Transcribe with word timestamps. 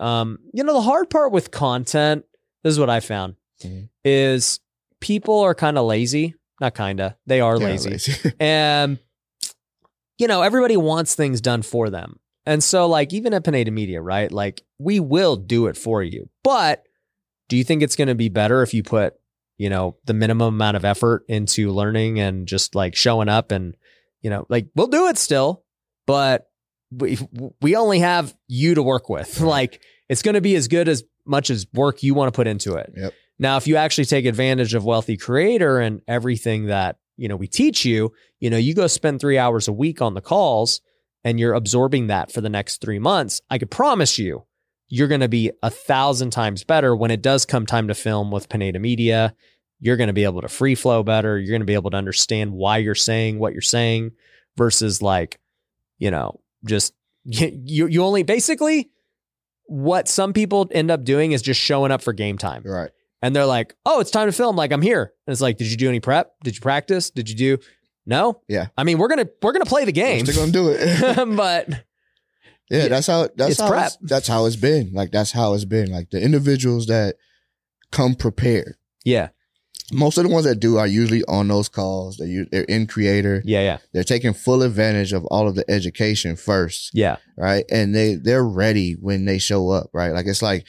Um, 0.00 0.38
you 0.52 0.64
know, 0.64 0.72
the 0.74 0.80
hard 0.80 1.10
part 1.10 1.30
with 1.32 1.50
content, 1.50 2.24
this 2.64 2.72
is 2.72 2.78
what 2.80 2.90
I 2.90 3.00
found, 3.00 3.36
Mhm. 3.62 3.88
is 4.04 4.58
people 5.00 5.40
are 5.40 5.54
kind 5.54 5.76
of 5.78 5.84
lazy. 5.86 6.34
Not 6.60 6.74
kind 6.74 7.00
of, 7.00 7.14
they 7.26 7.40
are 7.40 7.56
Yeah, 7.58 7.64
lazy. 7.66 8.12
and 8.40 8.98
you 10.18 10.26
know 10.26 10.42
everybody 10.42 10.76
wants 10.76 11.14
things 11.14 11.40
done 11.40 11.62
for 11.62 11.88
them 11.88 12.20
and 12.44 12.62
so 12.62 12.86
like 12.86 13.14
even 13.14 13.32
at 13.32 13.42
pineda 13.42 13.70
media 13.70 14.02
right 14.02 14.30
like 14.30 14.60
we 14.78 15.00
will 15.00 15.34
do 15.36 15.66
it 15.66 15.78
for 15.78 16.02
you 16.02 16.28
but 16.44 16.84
do 17.48 17.56
you 17.56 17.64
think 17.64 17.82
it's 17.82 17.96
going 17.96 18.08
to 18.08 18.14
be 18.14 18.28
better 18.28 18.62
if 18.62 18.74
you 18.74 18.82
put 18.82 19.14
you 19.56 19.70
know 19.70 19.96
the 20.04 20.12
minimum 20.12 20.52
amount 20.54 20.76
of 20.76 20.84
effort 20.84 21.24
into 21.26 21.72
learning 21.72 22.20
and 22.20 22.46
just 22.46 22.74
like 22.74 22.94
showing 22.94 23.30
up 23.30 23.50
and 23.50 23.74
you 24.20 24.28
know 24.28 24.44
like 24.50 24.66
we'll 24.74 24.88
do 24.88 25.06
it 25.06 25.16
still 25.16 25.64
but 26.06 26.49
we 26.90 27.18
we 27.60 27.76
only 27.76 28.00
have 28.00 28.34
you 28.48 28.74
to 28.74 28.82
work 28.82 29.08
with. 29.08 29.40
Like 29.40 29.82
it's 30.08 30.22
going 30.22 30.34
to 30.34 30.40
be 30.40 30.56
as 30.56 30.68
good 30.68 30.88
as 30.88 31.04
much 31.26 31.50
as 31.50 31.66
work 31.72 32.02
you 32.02 32.14
want 32.14 32.32
to 32.32 32.36
put 32.36 32.46
into 32.46 32.74
it. 32.74 32.92
Yep. 32.96 33.14
now 33.38 33.56
if 33.56 33.66
you 33.66 33.76
actually 33.76 34.06
take 34.06 34.24
advantage 34.24 34.74
of 34.74 34.84
wealthy 34.84 35.16
creator 35.16 35.78
and 35.78 36.02
everything 36.08 36.66
that 36.66 36.96
you 37.16 37.28
know 37.28 37.36
we 37.36 37.46
teach 37.46 37.84
you 37.84 38.12
you 38.40 38.48
know 38.50 38.56
you 38.56 38.74
go 38.74 38.86
spend 38.86 39.20
three 39.20 39.38
hours 39.38 39.68
a 39.68 39.72
week 39.72 40.00
on 40.00 40.14
the 40.14 40.20
calls 40.20 40.80
and 41.22 41.38
you're 41.38 41.52
absorbing 41.52 42.06
that 42.06 42.32
for 42.32 42.40
the 42.40 42.48
next 42.48 42.80
three 42.80 42.98
months 42.98 43.42
i 43.50 43.58
could 43.58 43.70
promise 43.70 44.18
you 44.18 44.46
you're 44.90 45.08
going 45.08 45.20
to 45.20 45.28
be 45.28 45.52
a 45.62 45.70
thousand 45.70 46.30
times 46.30 46.64
better 46.64 46.94
when 46.94 47.12
it 47.12 47.22
does 47.22 47.46
come 47.46 47.64
time 47.64 47.88
to 47.88 47.94
film 47.94 48.30
with 48.30 48.48
pineda 48.48 48.80
media. 48.80 49.34
You're 49.78 49.96
going 49.96 50.08
to 50.08 50.12
be 50.12 50.24
able 50.24 50.42
to 50.42 50.48
free 50.48 50.74
flow 50.74 51.02
better. 51.02 51.38
You're 51.38 51.52
going 51.52 51.62
to 51.62 51.66
be 51.66 51.74
able 51.74 51.92
to 51.92 51.96
understand 51.96 52.52
why 52.52 52.78
you're 52.78 52.94
saying 52.94 53.38
what 53.38 53.52
you're 53.52 53.62
saying 53.62 54.10
versus 54.56 55.00
like 55.00 55.38
you 55.98 56.10
know 56.10 56.40
just 56.64 56.94
you 57.24 57.86
you 57.86 58.02
only 58.02 58.22
basically 58.22 58.90
what 59.66 60.08
some 60.08 60.32
people 60.32 60.68
end 60.72 60.90
up 60.90 61.04
doing 61.04 61.32
is 61.32 61.42
just 61.42 61.60
showing 61.60 61.92
up 61.92 62.02
for 62.02 62.12
game 62.12 62.36
time 62.38 62.62
right. 62.64 62.90
and 63.22 63.36
they're 63.36 63.46
like, 63.46 63.74
"Oh, 63.86 64.00
it's 64.00 64.10
time 64.10 64.26
to 64.26 64.32
film." 64.32 64.56
Like 64.56 64.72
I'm 64.72 64.82
here, 64.82 65.12
and 65.26 65.32
it's 65.32 65.40
like, 65.40 65.58
"Did 65.58 65.70
you 65.70 65.76
do 65.76 65.88
any 65.88 66.00
prep? 66.00 66.32
Did 66.42 66.56
you 66.56 66.60
practice? 66.60 67.10
Did 67.10 67.28
you 67.28 67.36
do?" 67.36 67.58
No. 68.06 68.40
Yeah. 68.48 68.68
I 68.76 68.84
mean, 68.84 68.98
we're 68.98 69.08
gonna 69.08 69.28
we're 69.42 69.52
gonna 69.52 69.64
play 69.64 69.84
the 69.84 69.92
game, 69.92 70.24
We're 70.26 70.34
gonna 70.34 70.50
do 70.50 70.70
it. 70.70 71.36
but 71.36 71.68
Yeah, 72.70 72.88
that's 72.88 73.06
how 73.06 73.28
that's 73.36 73.52
It's 73.52 73.60
how 73.60 73.68
prep. 73.68 73.86
it's, 73.86 73.98
that's 74.02 74.26
how 74.26 74.46
it's 74.46 74.56
been. 74.56 74.90
Like 74.92 75.12
that's 75.12 75.30
how 75.30 75.54
it's 75.54 75.64
been. 75.66 75.92
Like 75.92 76.10
the 76.10 76.20
individuals 76.20 76.86
that 76.86 77.16
come 77.92 78.14
prepared. 78.14 78.76
yeah, 79.04 79.28
Most 79.92 80.18
of 80.18 80.24
the 80.24 80.30
ones 80.30 80.44
that 80.44 80.60
do 80.60 80.78
are 80.78 80.86
usually 80.86 81.22
on 81.24 81.48
those 81.48 81.68
calls. 81.68 82.16
They 82.16 82.44
they're 82.50 82.64
in 82.64 82.86
creator. 82.86 83.42
yeah, 83.44 83.60
yeah, 83.62 83.78
They're 83.92 84.04
taking 84.04 84.32
full 84.32 84.62
advantage 84.62 85.12
of 85.12 85.24
all 85.26 85.48
of 85.48 85.54
the 85.54 85.68
education 85.70 86.36
first, 86.36 86.90
yeah, 86.94 87.16
right? 87.36 87.64
And 87.70 87.94
they 87.94 88.14
they're 88.14 88.44
ready 88.44 88.92
when 88.92 89.24
they 89.24 89.38
show 89.38 89.70
up, 89.70 89.90
right? 89.92 90.12
Like 90.12 90.26
it's 90.26 90.42
like 90.42 90.66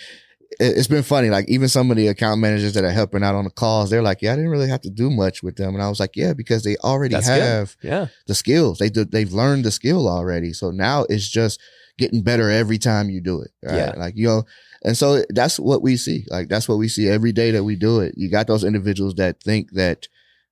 it's 0.62 0.88
been 0.88 1.04
funny. 1.04 1.30
Like 1.30 1.50
even 1.50 1.67
some 1.67 1.92
of 1.92 1.98
the 1.98 2.08
account 2.08 2.40
managers 2.40 2.73
that 2.73 2.84
are 2.84 2.92
helping 2.92 3.23
out 3.23 3.36
on 3.36 3.45
the 3.45 3.50
calls, 3.50 3.90
they're 3.90 4.02
like, 4.02 4.22
"Yeah, 4.22 4.34
I 4.34 4.36
didn't 4.36 4.52
really 4.52 4.70
have 4.70 4.81
to 4.81 4.90
do 4.90 5.09
much 5.09 5.42
with 5.44 5.56
them," 5.56 5.73
and 5.73 5.84
I 5.84 5.90
was 5.90 6.00
like, 6.00 6.16
"Yeah, 6.16 6.34
because 6.34 6.64
they 6.64 6.78
already 6.78 7.16
That's 7.16 7.28
good. 7.28 7.42
have 7.42 7.76
yeah, 7.81 8.08
the 8.28 8.36
skills. 8.36 8.78
They 8.78 8.89
do, 8.89 9.04
they've 9.04 9.34
learned 9.34 9.66
the 9.66 9.72
skill 9.72 10.08
already. 10.08 10.54
So 10.54 10.72
now 10.72 11.06
it's 11.09 11.28
just 11.28 11.59
getting 11.98 12.22
better 12.22 12.50
every 12.50 12.78
time 12.78 13.09
you 13.09 13.22
do 13.22 13.42
it. 13.42 13.52
Right? 13.64 13.76
Yeah. 13.76 13.94
Like, 13.98 14.16
you 14.16 14.28
know, 14.28 14.44
and 14.84 14.98
so 14.98 15.23
that's 15.30 15.59
what 15.59 15.82
we 15.82 15.98
see. 15.98 16.26
Like, 16.30 16.50
that's 16.50 16.67
what 16.67 16.78
we 16.78 16.88
see 16.88 17.08
every 17.08 17.32
day 17.32 17.52
that 17.52 17.64
we 17.64 17.76
do 17.76 18.00
it. 18.00 18.16
You 18.17 18.30
got 18.30 18.48
those 18.48 18.64
individuals 18.64 19.16
that 19.16 19.42
think 19.44 19.72
that 19.73 20.08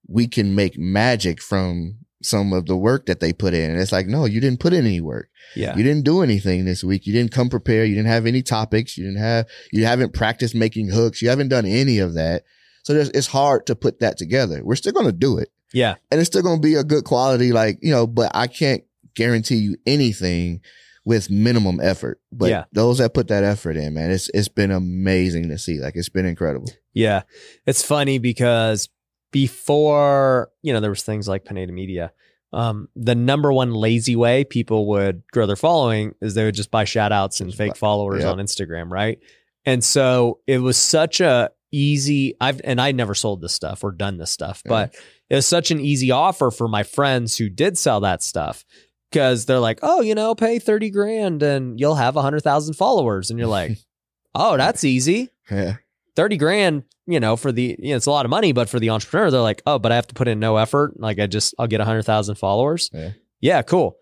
we 0.08 0.28
can 0.28 0.56
make 0.56 0.78
magic 0.78 1.42
from 1.42 1.98
some 2.22 2.52
of 2.54 2.66
the 2.66 2.76
work 2.78 3.06
that 3.06 3.20
they 3.20 3.32
put 3.34 3.54
in. 3.54 3.72
And 3.72 3.80
it's 3.82 3.92
like, 3.92 4.08
no, 4.08 4.26
you 4.26 4.42
didn't 4.42 4.60
put 4.60 4.74
in 4.74 4.86
any 4.86 5.00
work. 5.02 5.30
yeah, 5.56 5.76
You 5.78 5.84
didn't 5.84 6.04
do 6.04 6.22
anything 6.22 6.66
this 6.66 6.84
week. 6.84 7.06
You 7.08 7.14
didn't 7.14 7.32
come 7.32 7.50
prepare. 7.50 7.86
You 7.86 7.96
didn't 7.96 8.10
have 8.10 8.26
any 8.26 8.42
topics. 8.42 8.98
You 8.98 9.06
didn't 9.06 9.20
have, 9.22 9.46
you 9.72 9.86
haven't 9.86 10.14
practiced 10.14 10.54
making 10.56 10.90
hooks. 10.90 11.22
You 11.22 11.30
haven't 11.30 11.48
done 11.50 11.66
any 11.66 12.00
of 12.00 12.14
that. 12.16 12.44
So 12.84 12.94
there's, 12.94 13.10
it's 13.10 13.28
hard 13.28 13.66
to 13.68 13.76
put 13.76 14.00
that 14.00 14.18
together. 14.18 14.62
We're 14.64 14.76
still 14.76 14.94
going 14.94 15.06
to 15.06 15.12
do 15.12 15.38
it 15.38 15.50
yeah, 15.72 15.96
and 16.10 16.20
it's 16.20 16.28
still 16.28 16.42
going 16.42 16.58
to 16.58 16.68
be 16.68 16.74
a 16.76 16.84
good 16.84 17.04
quality, 17.04 17.52
like, 17.52 17.78
you 17.82 17.92
know, 17.92 18.08
but 18.08 18.32
I 18.34 18.48
can't 18.48 18.84
guarantee 19.14 19.58
you 19.58 19.78
anything 19.86 20.62
with 21.06 21.30
minimum 21.30 21.80
effort. 21.80 22.20
But 22.32 22.50
Yeah. 22.50 22.64
those 22.72 22.98
that 22.98 23.14
put 23.14 23.28
that 23.28 23.44
effort 23.44 23.78
in, 23.78 23.94
man, 23.94 24.10
it's, 24.12 24.30
it's 24.34 24.48
been 24.48 24.72
amazing 24.72 25.50
to 25.50 25.58
see. 25.60 25.80
Like, 25.80 25.96
it's 25.96 26.10
been 26.10 26.26
incredible. 26.26 26.72
yeah. 26.94 27.22
It's 27.68 27.84
funny 27.84 28.18
because 28.18 28.90
before 29.32 30.52
you 30.62 30.74
know 30.74 30.80
there 30.80 30.90
was 30.90 31.04
things 31.04 31.28
like 31.28 31.46
Pineda 31.46 31.72
Media. 31.72 32.12
Um, 32.52 32.88
the 32.96 33.14
number 33.14 33.54
one 33.54 33.74
lazy 33.76 34.16
way 34.16 34.44
people 34.44 34.88
would 34.88 35.22
grow 35.32 35.46
their 35.46 35.56
following 35.56 36.16
is 36.20 36.34
they 36.34 36.46
would 36.46 36.56
just 36.56 36.72
buy 36.72 36.84
shout 36.84 37.12
outs 37.12 37.42
and 37.42 37.54
fake 37.54 37.78
followers 37.78 38.24
on 38.26 38.40
Instagram, 38.40 38.90
right? 38.92 39.20
And 39.66 39.84
so 39.84 40.40
it 40.48 40.58
was 40.58 40.76
such 40.78 41.20
a 41.22 41.52
easy 41.72 42.34
I've 42.42 42.60
and 42.64 42.82
I 42.82 42.92
never 42.92 43.14
sold 43.14 43.42
this 43.42 43.54
stuff 43.54 43.84
or 43.84 43.92
done 43.92 44.18
this 44.18 44.32
stuff, 44.32 44.64
Yeah. 44.66 44.70
but 44.70 44.96
it 45.30 45.36
was 45.36 45.46
such 45.46 45.70
an 45.70 45.80
easy 45.80 46.10
offer 46.10 46.50
for 46.50 46.68
my 46.68 46.82
friends 46.82 47.38
who 47.38 47.50
did 47.50 47.78
sell 47.78 48.00
that 48.00 48.24
stuff 48.24 48.66
because 49.12 49.46
they're 49.46 49.60
like, 49.60 49.78
oh, 49.84 50.02
you 50.02 50.16
know, 50.16 50.34
pay 50.34 50.58
30 50.58 50.90
grand 50.90 51.44
and 51.44 51.80
you'll 51.80 51.96
have 51.96 52.16
a 52.16 52.22
hundred 52.24 52.40
thousand 52.42 52.74
followers. 52.74 53.30
And 53.30 53.38
you're 53.38 53.48
like, 53.48 53.78
oh, 54.34 54.58
that's 54.58 54.84
easy. 54.84 55.30
Yeah. 55.52 55.76
30 56.20 56.36
grand, 56.36 56.84
you 57.08 57.22
know, 57.22 57.38
for 57.38 57.54
the, 57.54 57.78
you 57.80 57.92
know, 57.92 57.96
it's 57.96 58.06
a 58.06 58.12
lot 58.12 58.26
of 58.26 58.30
money, 58.30 58.52
but 58.52 58.68
for 58.68 58.78
the 58.78 58.90
entrepreneur, 58.90 59.32
they're 59.32 59.40
like, 59.40 59.62
oh, 59.66 59.80
but 59.80 59.94
I 59.94 59.96
have 59.96 60.08
to 60.08 60.14
put 60.14 60.28
in 60.28 60.38
no 60.38 60.58
effort. 60.58 61.00
Like 61.00 61.18
I 61.18 61.28
just, 61.28 61.56
I'll 61.58 61.66
get 61.68 61.80
a 61.80 61.86
hundred 61.86 62.04
thousand 62.04 62.36
followers. 62.36 62.90
Yeah. 62.94 63.12
Yeah, 63.40 63.62
cool. 63.62 63.96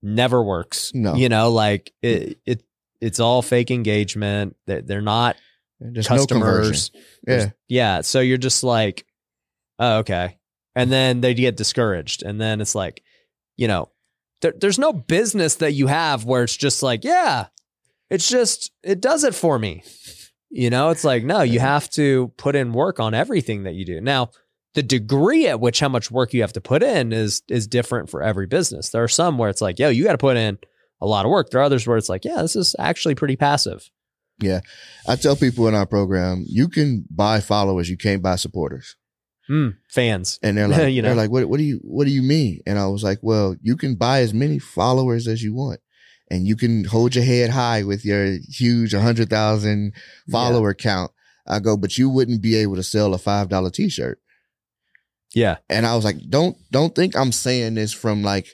Never 0.00 0.44
works. 0.44 0.92
No. 0.94 1.16
You 1.16 1.28
know, 1.28 1.50
like 1.50 1.92
it, 2.02 2.38
it, 2.46 2.62
it's 3.00 3.18
all 3.18 3.42
fake 3.42 3.72
engagement. 3.72 4.54
They're, 4.66 4.80
they're 4.80 5.00
not 5.00 5.34
There's 5.80 6.08
no 6.08 6.18
customers. 6.18 6.90
Yeah. 6.94 7.00
There's- 7.36 7.52
yeah. 7.66 8.00
So 8.02 8.20
you're 8.20 8.38
just 8.38 8.62
like, 8.62 9.04
oh, 9.80 9.98
okay. 9.98 10.38
And 10.76 10.92
then 10.92 11.20
they 11.20 11.34
get 11.34 11.56
discouraged. 11.56 12.22
And 12.22 12.40
then 12.40 12.60
it's 12.60 12.76
like, 12.76 13.02
you 13.56 13.66
know, 13.66 13.90
there, 14.40 14.54
there's 14.56 14.78
no 14.78 14.92
business 14.92 15.56
that 15.56 15.72
you 15.72 15.88
have 15.88 16.24
where 16.24 16.44
it's 16.44 16.56
just 16.56 16.84
like, 16.84 17.02
yeah, 17.02 17.46
it's 18.08 18.28
just, 18.28 18.70
it 18.84 19.00
does 19.00 19.24
it 19.24 19.34
for 19.34 19.58
me. 19.58 19.82
You 20.56 20.70
know, 20.70 20.88
it's 20.88 21.04
like, 21.04 21.22
no, 21.22 21.42
you 21.42 21.60
have 21.60 21.90
to 21.90 22.32
put 22.38 22.56
in 22.56 22.72
work 22.72 22.98
on 22.98 23.12
everything 23.12 23.64
that 23.64 23.74
you 23.74 23.84
do. 23.84 24.00
Now, 24.00 24.30
the 24.72 24.82
degree 24.82 25.46
at 25.46 25.60
which 25.60 25.80
how 25.80 25.90
much 25.90 26.10
work 26.10 26.32
you 26.32 26.40
have 26.40 26.54
to 26.54 26.62
put 26.62 26.82
in 26.82 27.12
is 27.12 27.42
is 27.48 27.66
different 27.66 28.08
for 28.08 28.22
every 28.22 28.46
business. 28.46 28.88
There 28.88 29.02
are 29.02 29.08
some 29.08 29.36
where 29.36 29.50
it's 29.50 29.60
like, 29.60 29.78
yo, 29.78 29.90
you 29.90 30.04
got 30.04 30.12
to 30.12 30.18
put 30.18 30.38
in 30.38 30.58
a 31.02 31.06
lot 31.06 31.26
of 31.26 31.30
work. 31.30 31.50
There 31.50 31.60
are 31.60 31.64
others 31.64 31.86
where 31.86 31.98
it's 31.98 32.08
like, 32.08 32.24
yeah, 32.24 32.40
this 32.40 32.56
is 32.56 32.74
actually 32.78 33.14
pretty 33.14 33.36
passive. 33.36 33.90
Yeah. 34.40 34.60
I 35.06 35.16
tell 35.16 35.36
people 35.36 35.68
in 35.68 35.74
our 35.74 35.86
program, 35.86 36.44
you 36.48 36.68
can 36.68 37.04
buy 37.10 37.40
followers, 37.40 37.90
you 37.90 37.98
can't 37.98 38.22
buy 38.22 38.36
supporters. 38.36 38.96
Hmm, 39.48 39.70
fans. 39.90 40.38
And 40.42 40.56
they're 40.56 40.68
like, 40.68 40.92
You 40.92 41.02
know? 41.02 41.08
they're 41.08 41.16
like, 41.16 41.30
what, 41.30 41.48
what 41.50 41.58
do 41.58 41.64
you, 41.64 41.80
what 41.82 42.06
do 42.06 42.10
you 42.12 42.22
mean? 42.22 42.60
And 42.66 42.78
I 42.78 42.86
was 42.86 43.04
like, 43.04 43.18
well, 43.22 43.56
you 43.62 43.76
can 43.76 43.94
buy 43.94 44.20
as 44.20 44.32
many 44.32 44.58
followers 44.58 45.28
as 45.28 45.42
you 45.42 45.54
want. 45.54 45.80
And 46.30 46.46
you 46.46 46.56
can 46.56 46.84
hold 46.84 47.14
your 47.14 47.24
head 47.24 47.50
high 47.50 47.84
with 47.84 48.04
your 48.04 48.38
huge 48.48 48.92
100,000 48.92 49.92
follower 50.30 50.74
count. 50.74 51.12
I 51.46 51.60
go, 51.60 51.76
but 51.76 51.96
you 51.96 52.10
wouldn't 52.10 52.42
be 52.42 52.56
able 52.56 52.76
to 52.76 52.82
sell 52.82 53.14
a 53.14 53.18
$5 53.18 53.72
t-shirt. 53.72 54.18
Yeah. 55.34 55.58
And 55.68 55.86
I 55.86 55.94
was 55.94 56.04
like, 56.04 56.16
don't, 56.28 56.56
don't 56.72 56.94
think 56.94 57.16
I'm 57.16 57.30
saying 57.30 57.74
this 57.74 57.92
from 57.92 58.22
like 58.22 58.48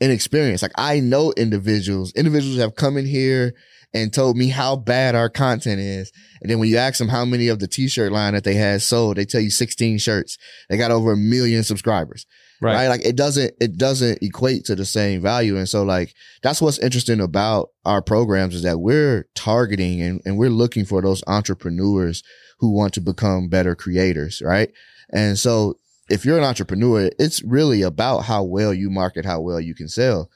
inexperience. 0.00 0.60
Like 0.60 0.72
I 0.76 1.00
know 1.00 1.32
individuals, 1.36 2.12
individuals 2.14 2.58
have 2.58 2.74
come 2.74 2.98
in 2.98 3.06
here 3.06 3.54
and 3.94 4.12
told 4.12 4.36
me 4.36 4.48
how 4.48 4.76
bad 4.76 5.14
our 5.14 5.30
content 5.30 5.80
is. 5.80 6.12
And 6.42 6.50
then 6.50 6.58
when 6.58 6.68
you 6.68 6.76
ask 6.76 6.98
them 6.98 7.08
how 7.08 7.24
many 7.24 7.48
of 7.48 7.60
the 7.60 7.68
t-shirt 7.68 8.12
line 8.12 8.34
that 8.34 8.44
they 8.44 8.54
had 8.54 8.82
sold, 8.82 9.16
they 9.16 9.24
tell 9.24 9.40
you 9.40 9.50
16 9.50 9.98
shirts. 9.98 10.36
They 10.68 10.76
got 10.76 10.90
over 10.90 11.12
a 11.12 11.16
million 11.16 11.62
subscribers 11.62 12.26
Right. 12.60 12.74
right. 12.74 12.88
Like 12.88 13.04
it 13.04 13.16
doesn't, 13.16 13.54
it 13.60 13.76
doesn't 13.76 14.22
equate 14.22 14.64
to 14.66 14.74
the 14.74 14.84
same 14.84 15.20
value. 15.20 15.56
And 15.56 15.68
so 15.68 15.82
like, 15.82 16.14
that's 16.42 16.62
what's 16.62 16.78
interesting 16.78 17.20
about 17.20 17.70
our 17.84 18.02
programs 18.02 18.54
is 18.54 18.62
that 18.62 18.80
we're 18.80 19.28
targeting 19.34 20.00
and, 20.00 20.20
and 20.24 20.38
we're 20.38 20.50
looking 20.50 20.84
for 20.84 21.02
those 21.02 21.22
entrepreneurs 21.26 22.22
who 22.58 22.74
want 22.74 22.94
to 22.94 23.00
become 23.00 23.48
better 23.48 23.74
creators. 23.74 24.42
Right. 24.44 24.70
And 25.12 25.38
so 25.38 25.74
if 26.08 26.24
you're 26.24 26.38
an 26.38 26.44
entrepreneur, 26.44 27.10
it's 27.18 27.42
really 27.42 27.82
about 27.82 28.20
how 28.20 28.44
well 28.44 28.72
you 28.72 28.90
market, 28.90 29.24
how 29.24 29.40
well 29.40 29.60
you 29.60 29.74
can 29.74 29.88
sell. 29.88 30.30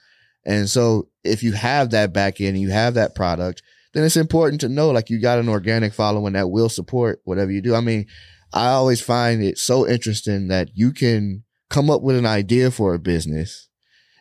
And 0.45 0.69
so 0.69 1.09
if 1.25 1.43
you 1.43 1.53
have 1.53 1.91
that 1.91 2.13
back 2.13 2.41
end 2.41 2.51
and 2.51 2.61
you 2.61 2.71
have 2.71 2.95
that 2.95 3.15
product, 3.15 3.63
then 3.93 4.05
it's 4.05 4.17
important 4.17 4.61
to 4.61 4.69
know 4.69 4.91
like 4.91 5.11
you 5.11 5.21
got 5.21 5.39
an 5.39 5.49
organic 5.49 5.93
following 5.93 6.35
that 6.35 6.51
will 6.51 6.69
support 6.69 7.21
whatever 7.25 7.51
you 7.51 7.61
do. 7.61 7.75
I 7.75 7.81
mean, 7.81 8.07
I 8.53 8.69
always 8.69 9.01
find 9.01 9.43
it 9.43 9.59
so 9.59 9.87
interesting 9.87 10.49
that 10.49 10.71
you 10.75 10.93
can 10.93 11.45
come 11.71 11.89
up 11.89 12.03
with 12.03 12.17
an 12.17 12.27
idea 12.27 12.71
for 12.71 12.93
a 12.93 12.99
business 12.99 13.69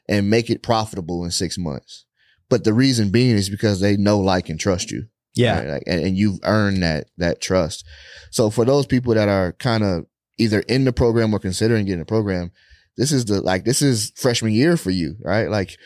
and 0.08 0.30
make 0.30 0.50
it 0.50 0.64
profitable 0.64 1.26
in 1.26 1.32
six 1.32 1.58
months. 1.58 2.06
But 2.50 2.64
the 2.64 2.74
reason 2.74 3.12
being 3.12 3.36
is 3.36 3.50
because 3.50 3.80
they 3.80 3.98
know, 3.98 4.20
like, 4.20 4.50
and 4.50 4.60
trust 4.60 4.90
you. 4.92 5.08
Yeah. 5.36 5.60
right? 5.60 5.68
Like, 5.68 5.84
and, 5.86 6.02
and 6.02 6.18
you've 6.18 6.40
earned 6.44 6.82
that, 6.82 7.08
that 7.18 7.42
trust. 7.42 7.86
So 8.32 8.50
for 8.50 8.66
those 8.66 8.86
people 8.86 9.14
that 9.14 9.28
are 9.28 9.54
kind 9.54 9.84
of 9.84 10.06
either 10.38 10.62
in 10.62 10.86
the 10.86 10.94
program 10.94 11.34
or 11.34 11.40
considering 11.40 11.86
getting 11.86 12.02
a 12.02 12.06
program, 12.06 12.52
this 12.98 13.12
is 13.12 13.26
the, 13.26 13.42
like, 13.42 13.66
this 13.66 13.82
is 13.82 14.12
freshman 14.16 14.54
year 14.54 14.78
for 14.78 14.90
you, 14.90 15.16
right? 15.24 15.50
Like 15.50 15.78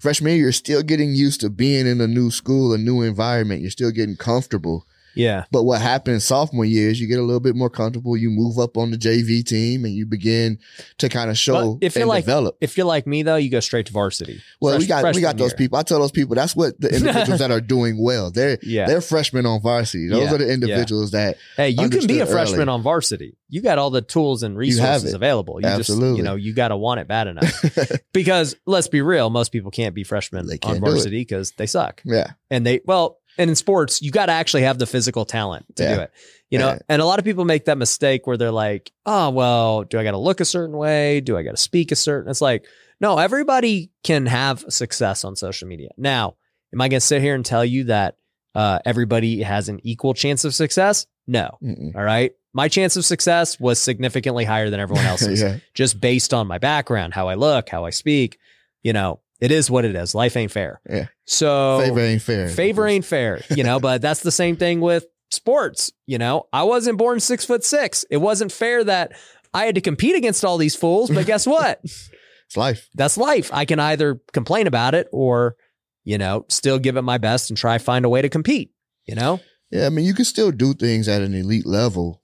freshman 0.00 0.32
year, 0.32 0.42
you're 0.42 0.52
still 0.52 0.82
getting 0.82 1.14
used 1.14 1.40
to 1.40 1.50
being 1.50 1.86
in 1.86 2.00
a 2.00 2.06
new 2.06 2.30
school, 2.30 2.72
a 2.72 2.78
new 2.78 3.02
environment. 3.02 3.62
You're 3.62 3.70
still 3.70 3.90
getting 3.90 4.16
comfortable. 4.16 4.86
Yeah. 5.14 5.44
But 5.50 5.64
what 5.64 5.80
happens 5.80 6.24
sophomore 6.24 6.64
year 6.64 6.90
is 6.90 7.00
you 7.00 7.06
get 7.08 7.18
a 7.18 7.22
little 7.22 7.40
bit 7.40 7.54
more 7.54 7.70
comfortable. 7.70 8.16
You 8.16 8.30
move 8.30 8.58
up 8.58 8.76
on 8.76 8.90
the 8.90 8.96
JV 8.98 9.44
team 9.44 9.84
and 9.84 9.94
you 9.94 10.06
begin 10.06 10.58
to 10.98 11.08
kind 11.08 11.30
of 11.30 11.36
show 11.38 11.74
But 11.74 11.86
if 11.86 11.94
you're 11.94 12.02
and 12.02 12.08
like- 12.08 12.24
develop. 12.24 12.56
If 12.60 12.76
you're 12.76 12.86
like 12.86 13.06
me 13.06 13.22
though, 13.22 13.36
you 13.36 13.50
go 13.50 13.60
straight 13.60 13.86
to 13.86 13.92
varsity. 13.92 14.40
Well, 14.60 14.72
Fresh- 14.74 14.82
we 14.82 14.86
got 14.86 15.14
we 15.14 15.20
got 15.20 15.36
those 15.36 15.50
year. 15.50 15.56
people. 15.58 15.78
I 15.78 15.82
tell 15.82 16.00
those 16.00 16.10
people 16.12 16.34
that's 16.34 16.56
what 16.56 16.80
the 16.80 16.88
individuals 16.96 17.40
that 17.40 17.50
are 17.50 17.60
doing 17.60 18.02
well. 18.02 18.30
They're 18.30 18.58
Yeah. 18.62 18.86
they're 18.86 19.00
freshmen 19.00 19.46
on 19.46 19.60
varsity. 19.60 20.08
Those 20.08 20.24
Yeah, 20.24 20.34
are 20.34 20.38
the 20.38 20.52
individuals 20.52 21.10
that 21.12 21.36
Hey, 21.56 21.70
you 21.70 21.88
can 21.88 22.06
be 22.06 22.20
a 22.20 22.26
freshman 22.26 22.60
early. 22.62 22.68
on 22.70 22.82
varsity. 22.82 23.36
You 23.48 23.60
got 23.60 23.76
all 23.78 23.90
the 23.90 24.00
tools 24.00 24.42
and 24.42 24.56
resources 24.56 25.12
it. 25.12 25.14
available. 25.14 25.56
You 25.56 25.62
just, 25.66 25.90
Absolutely. 25.90 26.16
you 26.18 26.22
know, 26.22 26.36
you 26.36 26.54
got 26.54 26.68
to 26.68 26.76
want 26.76 27.00
it 27.00 27.08
bad 27.08 27.26
enough. 27.26 27.62
because 28.14 28.56
let's 28.66 28.88
be 28.88 29.02
real, 29.02 29.28
most 29.30 29.52
people 29.52 29.70
can't 29.70 29.94
be 29.94 30.04
freshmen 30.04 30.48
on 30.50 30.58
can't 30.58 30.78
it. 30.78 30.80
varsity 30.80 31.20
because 31.20 31.52
they 31.52 31.66
suck. 31.66 32.00
yeah. 32.04 32.32
And 32.50 32.66
they, 32.66 32.80
well, 32.86 33.18
and 33.38 33.50
in 33.50 33.56
sports, 33.56 34.02
you 34.02 34.10
got 34.10 34.26
to 34.26 34.32
actually 34.32 34.62
have 34.62 34.78
the 34.78 34.86
physical 34.86 35.24
talent 35.24 35.64
to 35.76 35.82
Yeah. 35.82 35.94
do 35.94 36.00
it. 36.02 36.10
You 36.50 36.58
know, 36.58 36.68
Yeah. 36.68 36.78
and 36.88 37.00
a 37.00 37.04
lot 37.06 37.18
of 37.18 37.24
people 37.24 37.44
make 37.44 37.64
that 37.64 37.78
mistake 37.78 38.26
where 38.26 38.36
they're 38.36 38.50
like, 38.50 38.92
oh, 39.06 39.30
well, 39.30 39.84
do 39.84 39.98
I 39.98 40.04
got 40.04 40.10
to 40.10 40.18
look 40.18 40.40
a 40.40 40.44
certain 40.44 40.76
way? 40.76 41.20
Do 41.20 41.36
I 41.36 41.42
got 41.42 41.52
to 41.52 41.56
speak 41.62 41.92
a 41.92 41.96
certain? 41.96 42.30
It's 42.30 42.40
like, 42.42 42.66
no, 43.00 43.18
everybody 43.18 43.90
can 44.04 44.26
have 44.26 44.64
success 44.68 45.24
on 45.24 45.34
social 45.34 45.66
media. 45.66 45.88
Now, 45.96 46.36
am 46.74 46.80
I 46.80 46.88
going 46.88 47.00
to 47.00 47.06
sit 47.06 47.22
here 47.22 47.34
and 47.34 47.44
tell 47.44 47.64
you 47.64 47.84
that 47.84 48.16
uh, 48.54 48.80
everybody 48.84 49.42
has 49.42 49.68
an 49.70 49.80
equal 49.82 50.12
chance 50.14 50.44
of 50.44 50.54
success? 50.54 51.06
No. 51.26 51.56
Mm-mm. 51.62 51.96
All 51.96 52.02
right. 52.04 52.32
My 52.52 52.68
chance 52.68 52.96
of 52.96 53.04
success 53.06 53.58
was 53.58 53.82
significantly 53.82 54.44
higher 54.44 54.68
than 54.68 54.78
everyone 54.78 55.06
else's 55.12 55.40
yeah. 55.40 55.56
just 55.72 55.98
based 56.00 56.34
on 56.34 56.46
my 56.46 56.58
background, 56.58 57.14
how 57.14 57.28
I 57.28 57.34
look, 57.34 57.70
how 57.70 57.86
I 57.86 57.90
speak. 57.90 58.38
You 58.82 58.92
know, 58.92 59.20
it 59.42 59.50
is 59.50 59.68
what 59.68 59.84
it 59.84 59.96
is. 59.96 60.14
Life 60.14 60.36
ain't 60.36 60.52
fair. 60.52 60.80
Yeah. 60.88 61.08
So 61.26 61.80
Favor 61.82 62.00
ain't 62.00 62.22
fair. 62.22 62.48
favor 62.48 62.86
ain't 62.86 63.04
fair, 63.04 63.42
you 63.50 63.64
know, 63.64 63.80
but 63.80 64.00
that's 64.00 64.20
the 64.20 64.30
same 64.30 64.54
thing 64.56 64.80
with 64.80 65.04
sports. 65.32 65.90
You 66.06 66.18
know, 66.18 66.44
I 66.52 66.62
wasn't 66.62 66.96
born 66.96 67.18
six 67.18 67.44
foot 67.44 67.64
six. 67.64 68.04
It 68.08 68.18
wasn't 68.18 68.52
fair 68.52 68.84
that 68.84 69.12
I 69.52 69.64
had 69.66 69.74
to 69.74 69.80
compete 69.80 70.14
against 70.14 70.44
all 70.44 70.58
these 70.58 70.76
fools, 70.76 71.10
but 71.10 71.26
guess 71.26 71.44
what? 71.56 71.80
It's 71.82 72.56
life. 72.56 72.88
that's 72.94 73.16
life. 73.18 73.50
I 73.52 73.64
can 73.64 73.80
either 73.80 74.20
complain 74.32 74.68
about 74.68 74.94
it 74.94 75.08
or, 75.10 75.56
you 76.04 76.18
know, 76.18 76.44
still 76.48 76.78
give 76.78 76.96
it 76.96 77.02
my 77.02 77.18
best 77.18 77.50
and 77.50 77.56
try 77.58 77.78
find 77.78 78.04
a 78.04 78.08
way 78.08 78.22
to 78.22 78.28
compete, 78.28 78.70
you 79.06 79.16
know? 79.16 79.40
Yeah, 79.72 79.86
I 79.86 79.88
mean, 79.88 80.04
you 80.04 80.14
can 80.14 80.24
still 80.26 80.52
do 80.52 80.72
things 80.74 81.08
at 81.08 81.22
an 81.22 81.34
elite 81.34 81.66
level, 81.66 82.22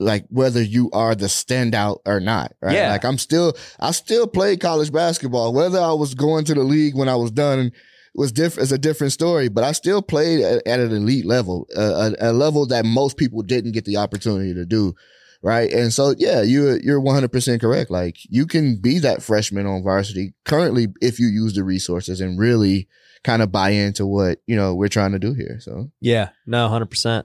like 0.00 0.24
whether 0.30 0.62
you 0.62 0.90
are 0.92 1.14
the 1.14 1.26
standout 1.26 1.98
or 2.06 2.20
not, 2.20 2.54
right? 2.62 2.74
Yeah. 2.74 2.90
Like 2.90 3.04
I'm 3.04 3.18
still, 3.18 3.54
I 3.78 3.92
still 3.92 4.26
played 4.26 4.60
college 4.60 4.90
basketball. 4.90 5.52
Whether 5.52 5.78
I 5.78 5.92
was 5.92 6.14
going 6.14 6.44
to 6.46 6.54
the 6.54 6.64
league 6.64 6.96
when 6.96 7.08
I 7.08 7.16
was 7.16 7.30
done 7.30 7.70
was 8.14 8.32
different. 8.32 8.64
Is 8.64 8.72
a 8.72 8.78
different 8.78 9.12
story, 9.12 9.48
but 9.48 9.62
I 9.62 9.72
still 9.72 10.02
played 10.02 10.40
at, 10.40 10.66
at 10.66 10.80
an 10.80 10.92
elite 10.92 11.26
level, 11.26 11.68
a, 11.76 12.14
a 12.18 12.32
level 12.32 12.66
that 12.66 12.84
most 12.84 13.18
people 13.18 13.42
didn't 13.42 13.72
get 13.72 13.84
the 13.84 13.98
opportunity 13.98 14.54
to 14.54 14.64
do. 14.64 14.94
Right. 15.42 15.72
And 15.72 15.92
so, 15.92 16.14
yeah, 16.18 16.42
you're, 16.42 16.78
you're 16.80 17.00
100% 17.00 17.60
correct. 17.62 17.90
Like 17.90 18.16
you 18.28 18.46
can 18.46 18.76
be 18.76 18.98
that 18.98 19.22
freshman 19.22 19.66
on 19.66 19.82
varsity 19.82 20.34
currently 20.44 20.88
if 21.00 21.18
you 21.18 21.28
use 21.28 21.54
the 21.54 21.64
resources 21.64 22.20
and 22.20 22.38
really 22.38 22.88
kind 23.24 23.40
of 23.40 23.50
buy 23.50 23.70
into 23.70 24.06
what, 24.06 24.40
you 24.46 24.56
know, 24.56 24.74
we're 24.74 24.88
trying 24.88 25.12
to 25.12 25.18
do 25.18 25.32
here. 25.32 25.58
So 25.60 25.90
Yeah, 26.00 26.30
no, 26.46 26.68
100%. 26.68 27.24